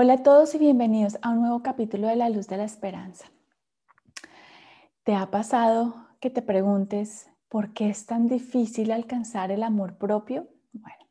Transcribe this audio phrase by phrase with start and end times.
[0.00, 3.32] Hola a todos y bienvenidos a un nuevo capítulo de La Luz de la Esperanza.
[5.02, 10.46] ¿Te ha pasado que te preguntes por qué es tan difícil alcanzar el amor propio?
[10.70, 11.04] Bueno,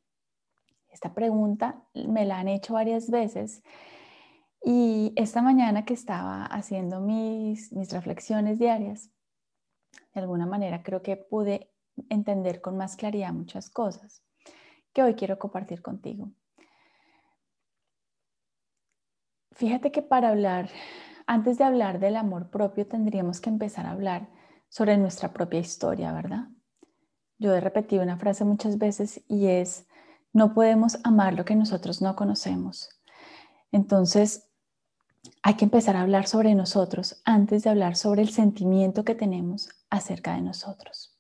[0.88, 3.62] esta pregunta me la han hecho varias veces
[4.64, 9.12] y esta mañana que estaba haciendo mis, mis reflexiones diarias,
[10.14, 11.74] de alguna manera creo que pude
[12.08, 14.24] entender con más claridad muchas cosas
[14.94, 16.32] que hoy quiero compartir contigo.
[19.58, 20.70] Fíjate que para hablar,
[21.26, 24.30] antes de hablar del amor propio, tendríamos que empezar a hablar
[24.70, 26.50] sobre nuestra propia historia, ¿verdad?
[27.40, 29.88] Yo he repetido una frase muchas veces y es,
[30.32, 32.90] no podemos amar lo que nosotros no conocemos.
[33.72, 34.48] Entonces,
[35.42, 39.70] hay que empezar a hablar sobre nosotros antes de hablar sobre el sentimiento que tenemos
[39.90, 41.18] acerca de nosotros.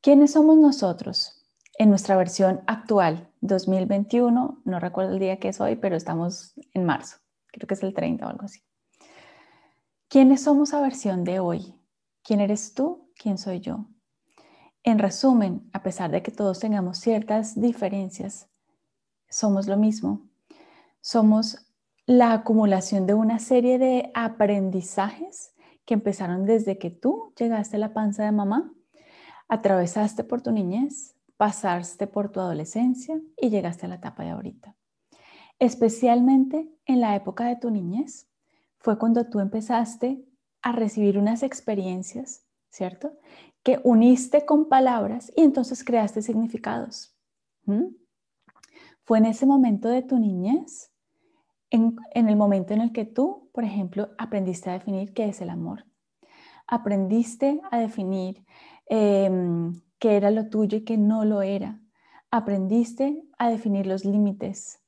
[0.00, 1.46] ¿Quiénes somos nosotros?
[1.78, 6.84] En nuestra versión actual, 2021, no recuerdo el día que es hoy, pero estamos en
[6.84, 7.23] marzo
[7.54, 8.60] creo que es el 30 o algo así.
[10.08, 11.74] ¿Quiénes somos a versión de hoy?
[12.22, 13.10] ¿Quién eres tú?
[13.16, 13.86] ¿Quién soy yo?
[14.82, 18.48] En resumen, a pesar de que todos tengamos ciertas diferencias,
[19.28, 20.28] somos lo mismo.
[21.00, 21.66] Somos
[22.06, 27.94] la acumulación de una serie de aprendizajes que empezaron desde que tú llegaste a la
[27.94, 28.72] panza de mamá,
[29.48, 34.76] atravesaste por tu niñez, pasaste por tu adolescencia y llegaste a la etapa de ahorita
[35.66, 38.28] especialmente en la época de tu niñez,
[38.78, 40.24] fue cuando tú empezaste
[40.62, 43.12] a recibir unas experiencias, ¿cierto?
[43.62, 47.16] Que uniste con palabras y entonces creaste significados.
[49.04, 50.90] Fue en ese momento de tu niñez,
[51.70, 55.50] en, el momento en el que tú, por ejemplo, aprendiste a definir qué es el
[55.50, 55.86] amor.
[56.66, 58.44] Aprendiste a definir
[58.86, 61.80] em, qué era lo tuyo y qué no lo era.
[62.30, 64.83] Aprendiste a definir los límites,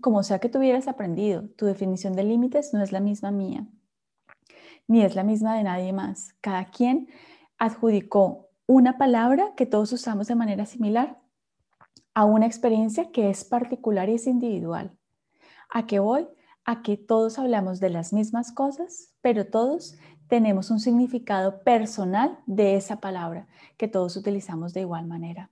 [0.00, 3.66] como sea que tú hubieras aprendido, tu definición de límites no es la misma mía,
[4.86, 6.34] ni es la misma de nadie más.
[6.40, 7.08] Cada quien
[7.58, 11.20] adjudicó una palabra que todos usamos de manera similar
[12.14, 14.96] a una experiencia que es particular y es individual.
[15.70, 16.28] ¿A qué voy?
[16.64, 19.96] A que todos hablamos de las mismas cosas, pero todos
[20.28, 25.50] tenemos un significado personal de esa palabra que todos utilizamos de igual manera.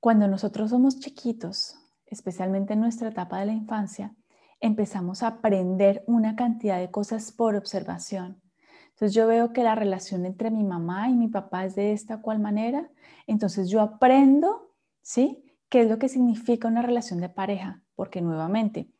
[0.00, 1.78] Cuando nosotros somos chiquitos,
[2.10, 4.14] especialmente en nuestra etapa de la infancia,
[4.60, 8.40] empezamos a aprender una cantidad de cosas por observación.
[8.88, 12.20] Entonces yo veo que la relación entre mi mamá y mi papá es de esta
[12.20, 12.90] cual manera,
[13.26, 15.44] entonces yo aprendo, ¿sí?
[15.68, 17.82] ¿Qué es lo que significa una relación de pareja?
[17.94, 18.90] Porque nuevamente,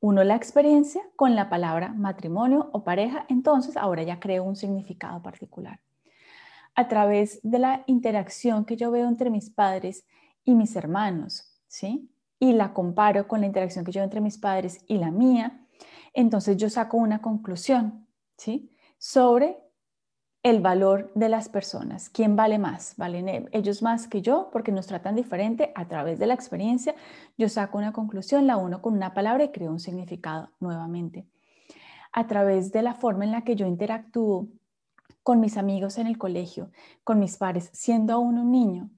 [0.00, 5.22] uno la experiencia con la palabra matrimonio o pareja, entonces ahora ya creo un significado
[5.22, 5.80] particular.
[6.74, 10.04] A través de la interacción que yo veo entre mis padres
[10.44, 12.10] y mis hermanos, ¿sí?
[12.38, 15.66] Y la comparo con la interacción que yo entre mis padres y la mía,
[16.12, 18.06] entonces yo saco una conclusión,
[18.36, 18.70] ¿sí?
[18.98, 19.58] Sobre
[20.42, 22.08] el valor de las personas.
[22.08, 22.94] ¿Quién vale más?
[22.96, 24.50] ¿Valen ellos más que yo?
[24.52, 26.94] Porque nos tratan diferente a través de la experiencia.
[27.36, 31.26] Yo saco una conclusión, la uno con una palabra y creo un significado nuevamente.
[32.12, 34.48] A través de la forma en la que yo interactúo
[35.22, 36.70] con mis amigos en el colegio,
[37.04, 38.90] con mis pares, siendo aún un niño,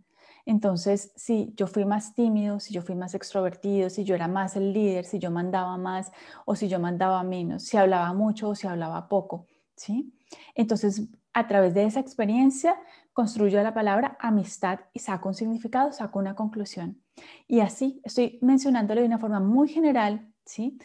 [0.47, 4.56] entonces, si yo fui más tímido, si yo fui más extrovertido, si yo era más
[4.56, 6.12] el líder, si yo mandaba más
[6.45, 9.47] o si yo mandaba menos, si hablaba mucho o si hablaba poco,
[9.77, 10.15] ¿sí?
[10.55, 12.77] Entonces, a través de esa experiencia,
[13.12, 17.03] construyo la palabra amistad y saco un significado, saco una conclusión.
[17.47, 20.78] Y así, estoy mencionándolo de una forma muy general, ¿sí?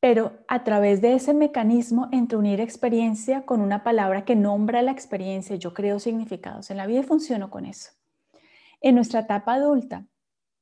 [0.00, 4.90] Pero a través de ese mecanismo entre unir experiencia con una palabra que nombra la
[4.92, 7.92] experiencia, yo creo significados en la vida y funciono con eso.
[8.84, 10.06] En nuestra etapa adulta,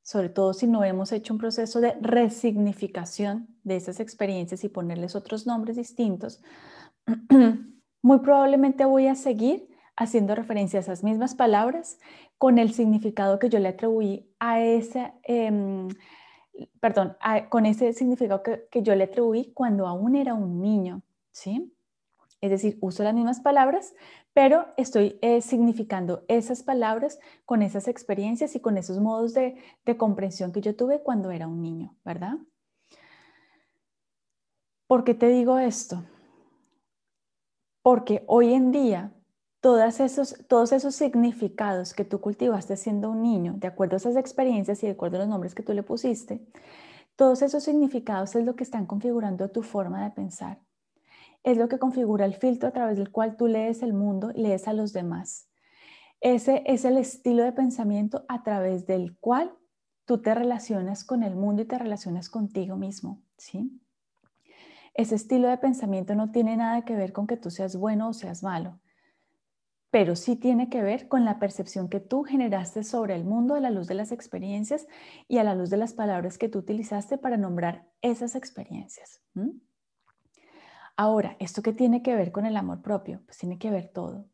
[0.01, 5.17] sobre todo si no hemos hecho un proceso de resignificación de esas experiencias y ponerles
[5.17, 6.41] otros nombres distintos,
[8.03, 11.99] muy probablemente voy a seguir haciendo referencia a esas mismas palabras
[12.39, 15.89] con el significado que yo le atribuí a ese, em,
[16.79, 17.17] perdón,
[17.49, 21.03] con ese significado que, que, yo le atribuí cuando aún era un niño,
[21.33, 21.75] ¿sí?
[22.43, 23.95] Es decir, uso las mismas palabras,
[24.35, 29.57] pero estoy eh, significando esas palabras con esas experiencias y con esos modos de,
[29.97, 32.39] comprensión que yo tuve cuando era un niño, ¿verdad?
[34.89, 36.03] ¿Por qué te digo esto?
[37.81, 39.13] Porque hoy en día
[39.61, 44.17] todos esos, todos esos significados que tú cultivaste siendo un niño, de acuerdo a esas
[44.17, 46.45] experiencias y de acuerdo a los nombres que tú le pusiste,
[47.15, 50.59] todos esos significados es lo que están configurando tu forma de pensar
[51.45, 54.43] es lo que configura el filtro a través del cual tú lees el mundo y
[54.43, 55.49] lees a los demás.
[56.21, 59.53] Ese es el estilo de pensamiento a través del cual
[60.05, 63.81] tú te relacionas con el mundo y te relacionas contigo mismo, ¿sí?
[64.95, 68.13] Ese estilo de pensamiento no tiene nada que ver con que tú seas bueno o
[68.13, 68.79] seas malo,
[69.91, 73.61] pero sí tiene que ver con la percepción que tú generaste sobre el mundo a
[73.61, 74.87] la luz de las experiencias
[75.29, 79.23] y a la luz de las palabras que tú utilizaste para nombrar esas experiencias.
[80.97, 83.23] Ahora, ¿esto qué tiene que ver con el amor propio?
[83.25, 84.27] Pues tiene que ver todo.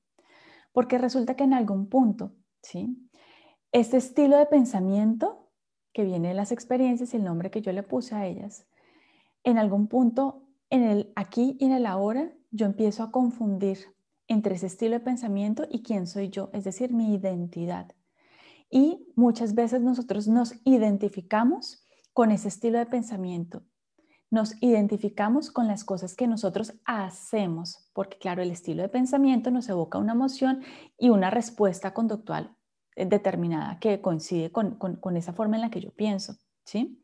[0.72, 3.08] Porque resulta que en algún punto, ¿sí?
[3.72, 5.50] Este estilo de pensamiento
[5.93, 8.66] que viene de las experiencias y el nombre que yo le puse a ellas,
[9.44, 13.78] en algún punto, en el aquí y en el ahora, yo empiezo a confundir
[14.26, 17.93] entre ese estilo de pensamiento y quién soy yo, es decir, mi identidad.
[18.70, 23.62] Y muchas veces nosotros nos identificamos con ese estilo de pensamiento
[24.31, 29.69] nos identificamos con las cosas que nosotros hacemos, porque claro, el estilo de pensamiento nos
[29.69, 30.63] evoca una emoción
[30.99, 32.55] y una respuesta conductual
[32.95, 37.03] eh, determinada que coincide con, esa forma en la que yo pienso, ¿sí?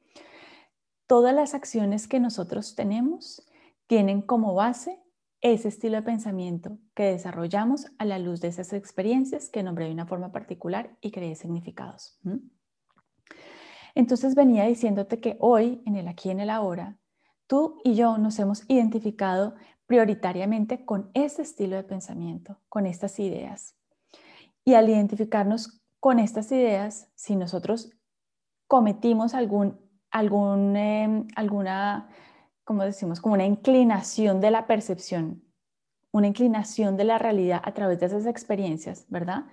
[1.06, 3.46] Todas las acciones que nosotros tenemos
[3.86, 5.00] tienen como base
[5.40, 9.92] ese estilo de pensamiento que desarrollamos a la luz de esas experiencias que nombré de
[9.92, 12.18] una forma particular y creé significados.
[13.94, 16.98] Entonces venía diciéndote que hoy, en el aquí y en el ahora,
[17.54, 19.54] Tú y yo nos hemos identificado
[19.86, 23.76] prioritariamente con este estilo de pensamiento, con estas ideas.
[24.64, 27.92] Y al identificarnos con estas ideas, si nosotros
[28.66, 29.78] cometimos algún,
[30.10, 32.08] algún, em, alguna,
[32.64, 35.44] como decimos, como una inclinación de la percepción,
[36.10, 39.44] una inclinación de la realidad a través de esas experiencias, ¿verdad?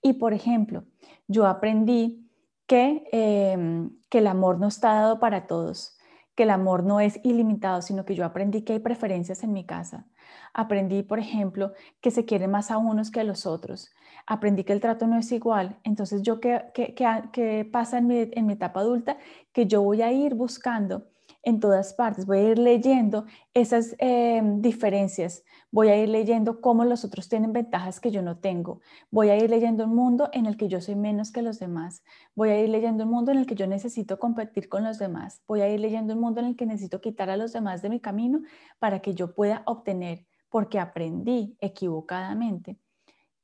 [0.00, 0.84] Y por ejemplo,
[1.28, 2.30] yo aprendí
[2.66, 5.98] que, em, que el amor no está dado para todos,
[6.34, 9.64] que el amor no es ilimitado, sino que yo aprendí que hay preferencias en mi
[9.64, 10.06] casa.
[10.54, 13.90] Aprendí, por ejemplo, que se quieren más a unos que a los otros.
[14.26, 15.78] Aprendí que el trato no es igual.
[15.84, 19.18] Entonces, ¿yo qué, pasa en mi, en mi etapa adulta?
[19.52, 21.11] Que yo voy a ir buscando
[21.42, 26.84] en todas partes, voy a ir leyendo esas em, diferencias, voy a ir leyendo cómo
[26.84, 28.80] los otros tienen ventajas que yo no tengo,
[29.10, 32.04] voy a ir leyendo un mundo en el que yo soy menos que los demás,
[32.34, 35.42] voy a ir leyendo un mundo en el que yo necesito competir con los demás,
[35.48, 37.90] voy a ir leyendo un mundo en el que necesito quitar a los demás de
[37.90, 38.42] mi camino
[38.78, 42.78] para que yo pueda obtener, porque aprendí equivocadamente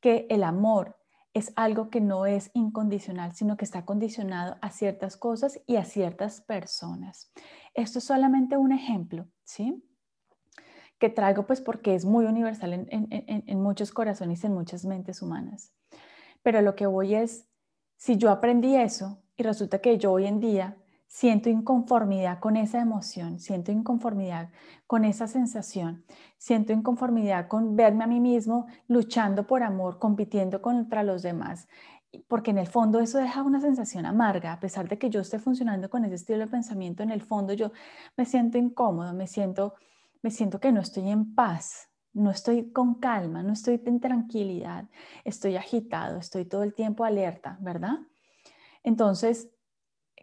[0.00, 0.96] que el amor
[1.34, 5.84] es algo que no es incondicional, sino que está condicionado a ciertas cosas y a
[5.84, 7.32] ciertas personas.
[7.74, 9.84] Esto es solamente un ejemplo, ¿sí?
[10.98, 15.22] Que traigo pues porque es muy universal en, en muchos corazones y en muchas mentes
[15.22, 15.72] humanas.
[16.42, 17.46] Pero lo que voy es,
[17.96, 20.76] si yo aprendí eso y resulta que yo hoy en día
[21.08, 24.50] siento inconformidad con esa emoción, siento inconformidad
[24.86, 26.04] con esa sensación,
[26.36, 31.66] siento inconformidad con verme a mí mismo luchando por amor, compitiendo contra los demás,
[32.28, 35.38] porque en el fondo eso deja una sensación amarga, a pesar de que yo esté
[35.38, 37.72] funcionando con ese estilo de pensamiento, en el fondo yo
[38.16, 39.74] me siento incómodo, me siento,
[40.22, 44.84] me siento que no estoy en paz, no estoy con calma, no estoy en tranquilidad,
[45.24, 47.98] estoy agitado, estoy todo el tiempo alerta, ¿verdad?
[48.82, 49.48] Entonces,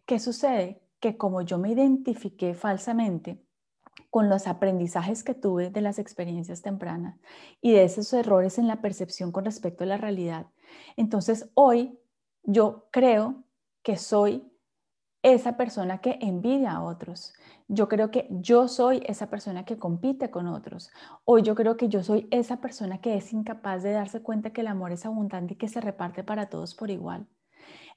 [0.05, 0.81] ¿Qué sucede?
[0.99, 3.43] Que como yo me identifiqué falsamente
[4.11, 7.19] con los aprendizajes que tuve de las experiencias tempranas
[7.59, 10.47] y de esos errores en la percepción con respecto a la realidad,
[10.95, 11.97] entonces hoy
[12.43, 13.45] yo creo
[13.81, 14.51] que soy
[15.23, 17.33] esa persona que envidia a otros.
[17.67, 20.91] Yo creo que yo soy esa persona que compite con otros.
[21.23, 24.61] Hoy yo creo que yo soy esa persona que es incapaz de darse cuenta que
[24.61, 27.27] el amor es abundante y que se reparte para todos por igual.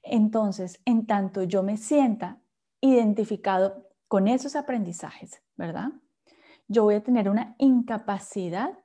[0.03, 2.41] Entonces, en tanto yo me sienta
[2.81, 5.91] identificado con esos aprendizajes, ¿verdad?
[6.67, 8.77] Yo voy a tener una incapacidad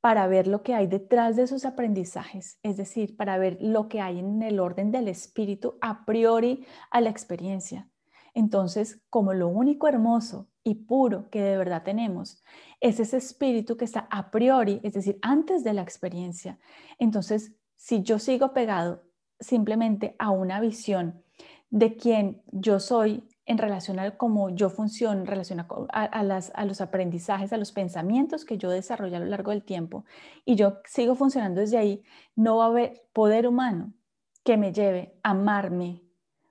[0.00, 4.00] para ver lo que hay detrás de esos aprendizajes, es decir, para ver lo que
[4.00, 7.88] hay en el orden del espíritu a priori a la experiencia.
[8.34, 12.44] Entonces, como lo único hermoso y puro que de verdad tenemos
[12.80, 16.58] es ese espíritu que está a priori, es decir, antes de la experiencia,
[16.98, 19.02] entonces, si yo sigo pegado
[19.40, 21.22] simplemente a una visión
[21.70, 27.52] de quién yo soy en relación a cómo yo funciono, en relación a, los aprendizajes,
[27.52, 30.04] a los pensamientos que yo desarrollo a lo largo del tiempo,
[30.44, 32.02] y yo sigo funcionando desde ahí,
[32.36, 33.94] no va a haber poder humano
[34.44, 36.02] que me lleve a amarme,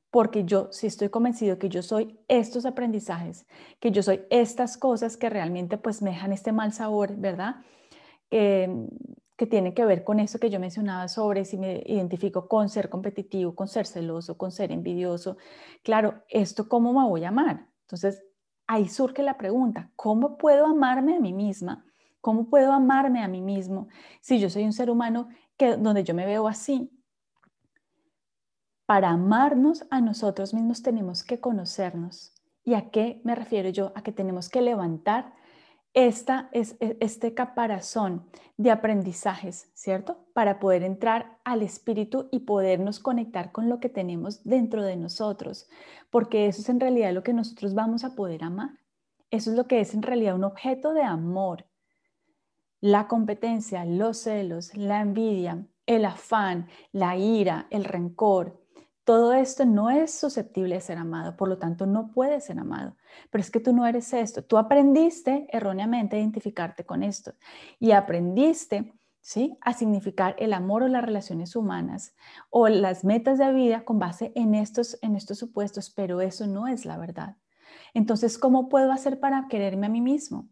[0.09, 3.45] porque yo si estoy convencido que yo soy estos aprendizajes,
[3.79, 7.57] que yo soy estas cosas que realmente pues me dejan este mal sabor, ¿verdad?
[8.31, 8.67] Eh,
[9.37, 12.89] que tiene que ver con eso que yo mencionaba sobre si me identifico con ser
[12.89, 15.37] competitivo, con ser celoso, con ser envidioso.
[15.83, 17.67] Claro, ¿esto cómo me voy a amar?
[17.81, 18.23] Entonces,
[18.65, 21.85] ahí surge la pregunta, ¿cómo puedo amarme a mí misma?
[22.19, 23.87] ¿Cómo puedo amarme a mí mismo
[24.19, 26.91] si yo soy un ser humano que donde yo me veo así?
[28.87, 32.33] para amarnos a nosotros mismos tenemos que conocernos.
[32.63, 33.91] ¿Y a qué me refiero yo?
[33.95, 35.33] A que tenemos que levantar
[35.97, 38.23] esta, es, e, este caparazón
[38.55, 40.19] de aprendizajes, ¿cierto?
[40.33, 45.67] Para poder entrar al espíritu y podernos conectar con lo que tenemos dentro de nosotros,
[46.11, 48.69] porque eso es en realidad lo que nosotros vamos a poder amar.
[49.31, 51.65] Eso es lo que es en realidad un objeto de amor.
[52.79, 58.61] La competencia, los celos, la envidia, el afán, la ira, el rencor,
[59.07, 62.97] todo esto no es susceptible de ser amado, por lo tanto no puede ser amado.
[63.29, 64.43] Pero es que tú no eres esto.
[64.43, 67.33] Tú aprendiste erróneamente a identificarte con esto
[67.79, 69.57] y aprendiste ¿sí?
[69.61, 72.17] a significar el amor o las relaciones humanas
[72.49, 76.67] o las metas de vida con base en estos, en estos supuestos, pero eso no
[76.67, 77.37] es la verdad.
[77.93, 80.49] Entonces, ¿cómo puedo hacer para quererme a mí mismo?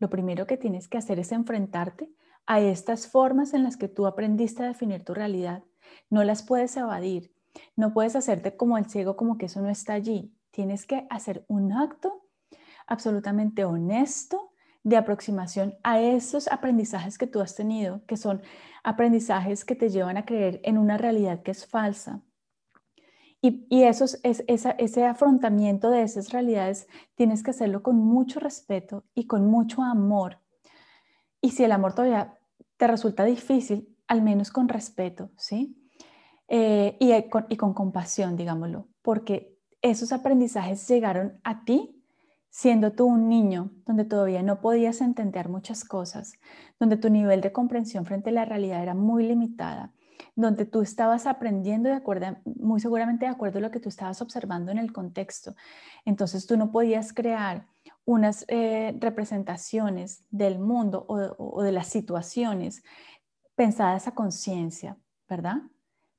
[0.00, 2.10] Lo primero que tienes que hacer es enfrentarte
[2.44, 5.62] a estas formas en las que tú aprendiste a definir tu realidad.
[6.10, 7.37] No las puedes evadir
[7.76, 10.34] no puedes hacerte como el ciego, como que eso no está allí.
[10.50, 12.24] Tienes que hacer un acto
[12.86, 18.42] absolutamente honesto de aproximación a esos aprendizajes que tú has tenido, que son
[18.82, 22.22] aprendizajes que te llevan a creer en una realidad que es falsa.
[23.40, 29.04] Y, y esos, es, ese afrontamiento de esas realidades tienes que hacerlo con mucho respeto
[29.14, 30.40] y con mucho amor.
[31.40, 32.38] Y si el amor todavía
[32.76, 35.76] te resulta difícil, al menos con respeto, ¿sí?
[36.48, 41.98] Eh, y, con, y con compasión, digámoslo, porque esos aprendizajes llegaron a ti
[42.50, 46.32] siendo tú un niño donde todavía no podías entender muchas cosas,
[46.80, 49.92] donde tu nivel de comprensión frente a la realidad era muy limitada,
[50.34, 54.22] donde tú estabas aprendiendo de acuerdo, muy seguramente de acuerdo a lo que tú estabas
[54.22, 55.54] observando en el contexto.
[56.04, 57.66] Entonces tú no podías crear
[58.04, 62.82] unas eh, representaciones del mundo o de las situaciones
[63.54, 64.96] pensadas a conciencia,
[65.28, 65.58] ¿verdad?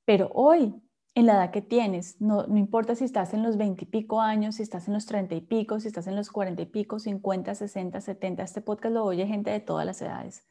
[0.09, 0.73] Pero hoy,
[1.13, 4.55] en la edad que tienes, no, importa si estás en los 20 y pico años,
[4.55, 7.53] si estás en los 30 y pico, si estás en los 40 y pico, 50,
[7.53, 10.47] 60, 70, este podcast lo oye gente de todas las edades.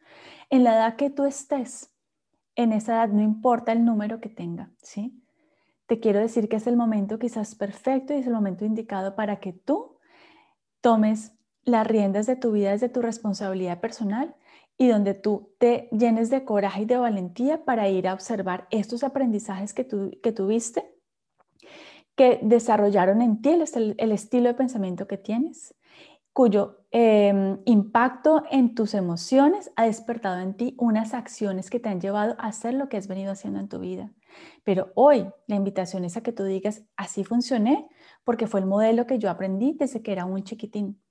[0.48, 1.92] En la edad que tú estés,
[2.54, 5.20] en esa edad no importa el número que tenga, ¿sí?
[5.86, 9.40] Te quiero decir que es el momento quizás perfecto y es el momento indicado para
[9.40, 9.98] que tú
[10.80, 11.32] tomes
[11.64, 14.36] las riendas de tu vida desde tu responsabilidad personal
[14.78, 19.02] y donde tú te llenes de coraje y de valentía para ir a observar estos
[19.02, 19.86] aprendizajes que,
[20.22, 20.94] que tuviste,
[22.14, 25.74] que desarrollaron en ti el, estilo de pensamiento que tienes,
[26.32, 32.00] cuyo em, impacto en tus emociones ha despertado en ti unas acciones que te han
[32.00, 34.12] llevado a hacer lo que has venido haciendo en tu vida.
[34.62, 37.88] Pero hoy la invitación es a que tú digas, así funcioné
[38.22, 41.02] porque fue el modelo que yo aprendí desde que era un chiquitín.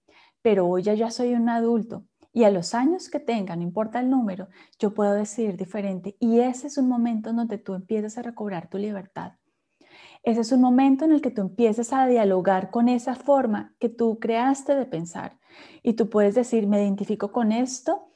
[0.41, 2.05] Pero hoy ya soy un adulto
[2.37, 6.15] y a los años que tenga, no importa el número, yo puedo decidir diferente.
[6.19, 9.31] Y ese es un momento en donde tú empiezas a recobrar tu libertad.
[10.21, 13.89] Ese es un momento en el que tú empiezas a dialogar con esa forma que
[13.89, 15.39] tú creaste de pensar.
[15.81, 18.13] Y tú puedes decir, me identifico con esto,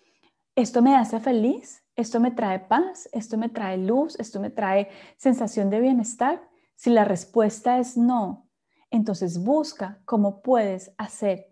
[0.55, 4.89] esto me hace feliz, esto me trae paz, esto me trae luz, esto me trae
[5.17, 6.47] sensación de bienestar.
[6.75, 8.47] Si la respuesta es no,
[8.91, 11.47] entonces busca cómo puedes hacer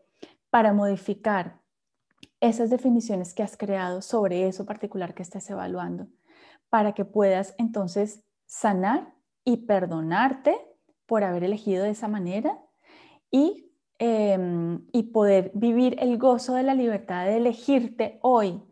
[0.51, 1.59] para modificar
[2.41, 6.08] esas definiciones que has creado sobre eso particular que estés evaluando,
[6.69, 10.58] para que puedas entonces sanar y perdonarte
[11.05, 12.60] por haber elegido de esa manera
[13.31, 18.63] y, em, y poder vivir el gozo de la libertad de elegirte hoy,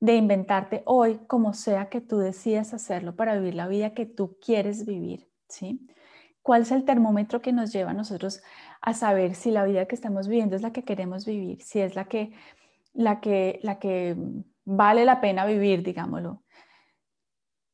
[0.00, 4.36] de inventarte hoy como sea que tú decidas hacerlo para vivir la vida que tú
[4.40, 5.86] quieres vivir, ¿sí?
[6.42, 8.42] ¿Cuál es el termómetro que nos lleva a nosotros
[8.80, 11.94] a saber si la vida que estamos viviendo es la que queremos vivir, si es
[11.94, 12.32] la que
[12.98, 14.16] la que, la que
[14.64, 16.42] vale la pena vivir, digámoslo.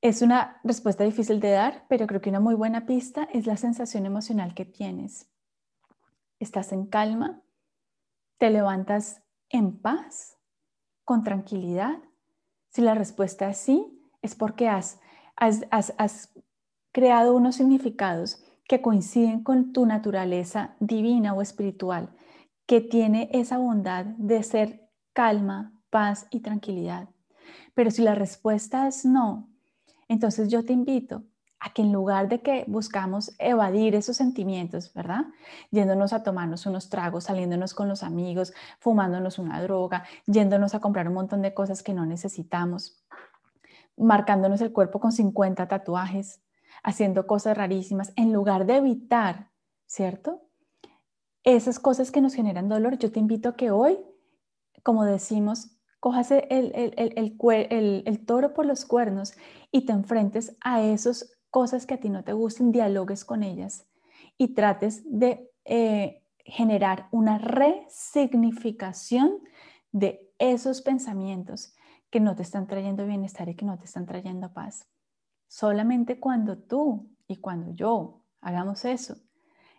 [0.02, 3.56] Es una respuesta difícil de dar, pero creo que una muy buena pista es la
[3.56, 5.32] sensación emocional que tienes.
[6.38, 7.40] ¿Estás en calma?
[8.36, 10.36] ¿Te levantas en paz?
[11.04, 11.96] ¿Con tranquilidad?
[12.68, 15.00] Si la respuesta es sí, es porque has,
[15.36, 16.34] has, has
[16.92, 22.14] creado unos significados que coinciden con tu naturaleza divina o espiritual,
[22.66, 24.83] que tiene esa bondad de ser
[25.14, 27.08] calma, paz y tranquilidad.
[27.72, 29.48] Pero si la respuesta es no,
[30.08, 31.22] entonces yo te invito
[31.60, 35.24] a que en lugar de que buscamos evadir esos sentimientos, ¿verdad?
[35.70, 41.08] Yéndonos a tomarnos unos tragos, saliéndonos con los amigos, fumándonos una droga, yéndonos a comprar
[41.08, 43.02] un montón de cosas que no necesitamos,
[43.96, 46.42] marcándonos el cuerpo con 50 tatuajes,
[46.82, 49.48] haciendo cosas rarísimas, en lugar de evitar,
[49.86, 50.42] ¿cierto?
[51.44, 53.98] Esas cosas que nos generan dolor, yo te invito a que hoy
[54.84, 59.32] como decimos, cojas el, el, toro por los cuernos
[59.72, 63.86] y te enfrentes a esos cosas que a ti no te gusten, dialogues con ellas
[64.36, 69.40] y trates de eh, generar una resignificación
[69.90, 71.74] de esos pensamientos
[72.10, 74.86] que no te están trayendo bienestar y que no te están trayendo paz.
[75.48, 79.16] Solamente cuando tú y cuando yo hagamos eso,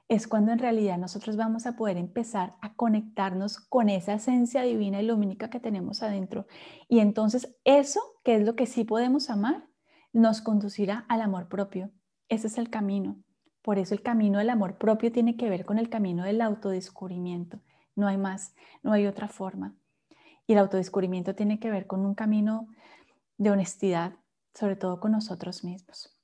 [0.08, 5.02] es cuando en realidad nosotros vamos a poder empezar a conectarnos con esa esencia divina
[5.02, 6.46] y lumínica que tenemos adentro.
[6.88, 9.68] Y entonces eso, que es lo que sí podemos amar,
[10.14, 11.92] nos conducirá al amor propio.
[12.30, 13.18] Ese es el camino.
[13.64, 17.60] Por eso el camino del amor propio tiene que ver con el camino del autodescubrimiento.
[17.96, 19.76] No hay más, no hay otra forma.
[20.46, 22.68] Y el autodescubrimiento tiene que ver con un camino
[23.38, 24.14] de honestidad,
[24.54, 26.16] sobre todo con nosotros mismos.